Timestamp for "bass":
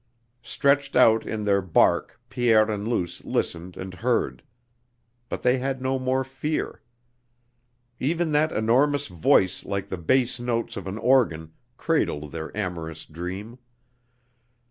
9.99-10.39